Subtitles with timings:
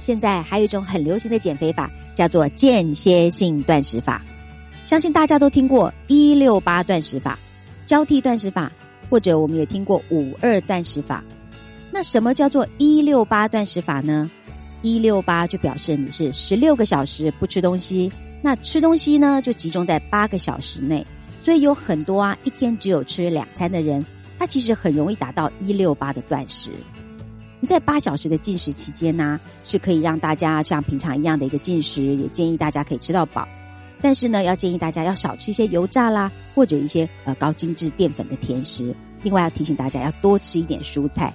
[0.00, 4.22] 现在还有一种很流行的减肥法，叫做间歇性断食法。
[4.84, 7.38] 相信大家都听过一六八断食法、
[7.86, 8.70] 交替断食法，
[9.10, 11.24] 或者我们也听过五二断食法。
[11.90, 14.30] 那什么叫做一六八断食法呢？
[14.82, 21.04] 一六八就表示你是十六个小时不吃东西，那吃东西呢就集中在八个小时内。
[21.38, 24.04] 所以有很多啊，一天只有吃两餐的人，
[24.38, 26.70] 他其实很容易达到一六八的断食。
[27.64, 33.46] 在八小时的进食期间呢，是可以让大家像平常一样的一个进食，也建议大家可以吃到饱。
[34.00, 38.94] 但是呢，要建议大家要少吃一些油炸啦，或者一些呃高精致淀粉的甜食。
[39.22, 41.32] 另外要提醒大家要多吃一点蔬菜，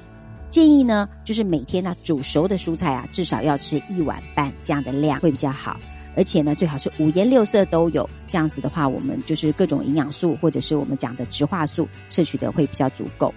[0.50, 5.76] 建议呢就是每天呢煮熟的蔬菜啊，至少要吃一碗半这样的量会比较好。
[6.16, 13.34] 而且呢，最好是五颜六色都有，这样子的话，我们就是各种营养素或者是我们讲的植化素摄取的会比较足够。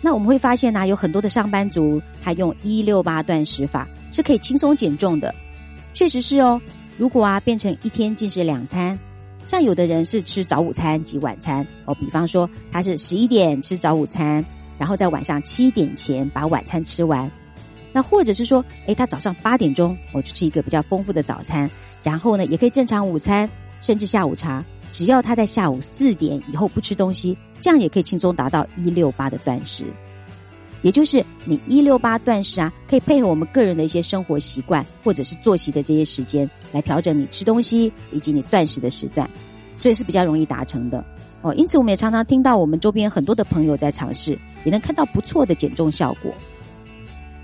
[0.00, 5.34] 那我们会发现呢，有很多的上班族他用一六八断食法是可以轻松减重的，
[5.92, 6.60] 确实是哦。
[6.96, 8.98] 如果啊变成一天进食两餐，
[9.44, 14.44] 像有的人是吃早午餐及晚餐哦，比方说他是十一点吃早午餐，
[14.78, 17.30] 然后在晚上七点前把晚餐吃完，
[17.92, 21.68] 那或者是说，诶，他早上八点钟我去吃一个比较丰富的早餐，
[22.02, 23.48] 然后呢也可以正常午餐，
[23.80, 24.64] 甚至下午茶，
[24.94, 29.84] 只要他在下午四点以后不吃东西，这样也可以轻松达到一六八的断食。
[30.82, 39.28] 也就是你一六八断食啊，可以配合我们个人的一些生活习惯或者是作息的这些时间来调整你吃东西以及你断食的时段，
[39.80, 41.04] 所以是比较容易达成的
[41.42, 41.52] 哦。
[41.54, 46.32] 因此，我们也常常听到我们周边很多的朋友在尝试，也能看到不错的减重效果。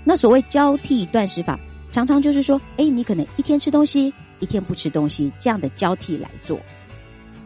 [0.05, 1.59] 那所谓交替断食法，
[1.91, 6.57] 常常就是说，哎，你可能一天吃东西，一天不吃东西，这样的交替来做，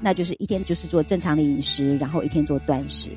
[0.02, 3.10] 那就是一天就是做正常的饮食，然后一天做断食。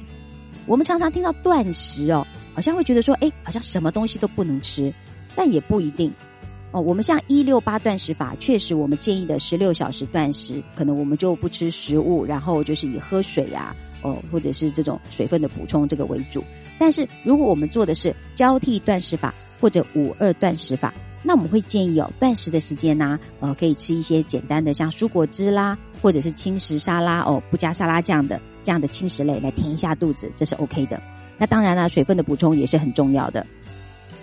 [0.66, 4.92] 我们常常听到断食哦，好像会觉得说，哎，好像什么东西都不能吃，
[5.34, 6.12] 但也不一定
[6.72, 6.80] 哦。
[6.80, 16.44] 我们像一六八断食法，确实我们建议的十六小时断食，可能我们就不吃食物，然后就是以喝水呀，哦，或者是这种水分的补充这个为主。
[16.78, 20.92] 但是如果我们做的是交替断食法或者五二断食法，
[21.22, 28.40] 那我们会建议哦，断食的时间呢，呃，可以吃一些简单的像蔬果汁啦，或者是轻食沙拉哦，不加沙拉酱的。
[28.62, 31.00] 这样的轻食类来填一下肚子，这是 OK 的。
[31.38, 33.46] 那当然了，水分的补充也是很重要的。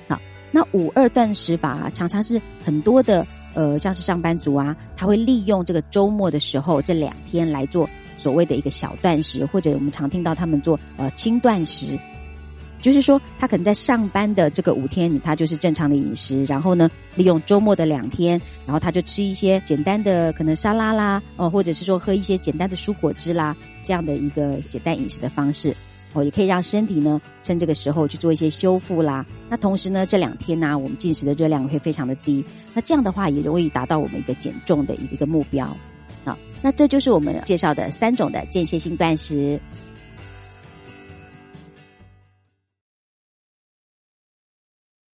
[0.07, 0.19] 好，
[0.51, 3.25] 那五二断食法，常常是很多的
[3.55, 11.97] 呃，像是上班族啊，他会利用这个周末的时候这两天来做所谓的一个小断食，或者我们常听到他们做呃轻断食，
[12.85, 23.57] 就是说他可能在上班的这个五天，他就是正常的饮食，然后呢，利用周末的两天，然后他就吃一些简单的可能沙拉啦，哦，或者是说喝一些简单的蔬果汁啦。
[23.81, 25.75] 这样的一个简单饮食的方式，
[26.13, 29.25] 哦，也可以让身体呢趁这个时候去做一些修复啦。
[29.49, 32.45] 那同时呢，这两天呢，我们进食的热量会非常的低。
[32.75, 35.75] 那这样的话，也容易达到我们一个减重的一个目标。
[36.23, 39.59] 好，那这就是我们介绍的三种的间歇性断食。